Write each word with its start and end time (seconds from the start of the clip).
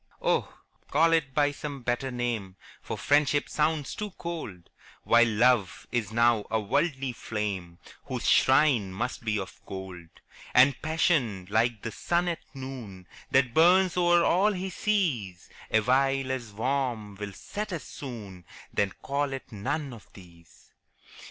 Oh, 0.19 0.51
call 0.89 1.13
it 1.13 1.35
by 1.35 1.51
some 1.51 1.83
better 1.83 2.09
name, 2.09 2.55
For 2.81 2.97
Friendship 2.97 3.47
sounds 3.47 3.93
too 3.93 4.09
cold, 4.17 4.71
While 5.03 5.27
Love 5.27 5.85
is 5.91 6.11
now 6.11 6.45
a 6.49 6.59
worldly 6.59 7.11
flame, 7.11 7.77
Whose 8.05 8.27
shrine 8.27 8.91
must 8.91 9.23
be 9.23 9.37
of 9.37 9.61
gold: 9.67 10.07
And 10.55 10.81
Passion, 10.81 11.45
like 11.51 11.83
the 11.83 11.91
sun 11.91 12.27
at 12.29 12.39
noon, 12.55 13.05
That 13.29 13.53
burns 13.53 13.95
o'er 13.95 14.23
all 14.23 14.53
he 14.53 14.71
sees, 14.71 15.51
Awhile 15.71 16.31
as 16.31 16.51
warm 16.51 17.13
will 17.17 17.33
set 17.33 17.71
as 17.71 17.83
soon 17.83 18.43
Then 18.73 18.93
call 19.03 19.33
it 19.33 19.51
none 19.51 19.93
of 19.93 20.11
these. 20.13 20.71